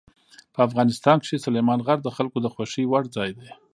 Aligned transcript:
په 0.53 0.59
افغانستان 0.67 1.17
کې 1.25 1.43
سلیمان 1.45 1.79
غر 1.85 1.99
د 2.03 2.09
خلکو 2.17 2.37
د 2.41 2.47
خوښې 2.53 2.83
وړ 2.87 3.03
ځای 3.15 3.31
دی. 3.37 3.49